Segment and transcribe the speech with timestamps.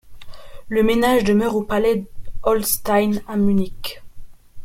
[0.67, 2.07] Le ménage demeure au palais
[2.43, 4.01] Holnstein à Munich.